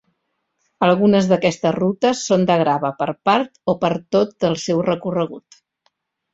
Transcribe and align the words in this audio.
Algunes 0.87 1.27
d'aquestes 1.31 1.75
rutes 1.75 2.23
són 2.31 2.47
de 2.51 2.57
grava 2.63 2.93
per 3.03 3.09
part 3.31 3.63
o 3.75 3.79
per 3.87 3.95
tot 4.19 4.51
el 4.53 4.59
seu 4.67 4.85
recorregut. 4.93 5.63